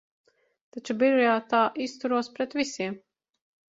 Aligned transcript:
Taču 0.77 0.95
birojā 1.03 1.37
tā 1.53 1.61
izturos 1.87 2.35
pret 2.37 2.61
visiem. 2.63 3.03